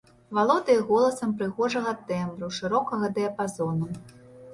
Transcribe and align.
Валодае 0.35 0.77
голасам 0.91 1.35
прыгожага 1.41 1.93
тэмбру, 2.07 2.49
шырокага 2.61 3.11
дыяпазону. 3.19 3.87